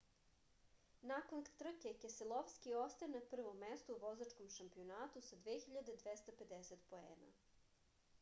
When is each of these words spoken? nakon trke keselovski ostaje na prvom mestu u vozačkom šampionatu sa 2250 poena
nakon 1.09 1.43
trke 1.61 1.91
keselovski 2.05 2.73
ostaje 2.83 3.09
na 3.11 3.21
prvom 3.33 3.61
mestu 3.65 3.97
u 3.97 4.01
vozačkom 4.05 4.49
šampionatu 4.57 5.23
sa 5.29 5.39
2250 5.49 6.89
poena 6.95 7.29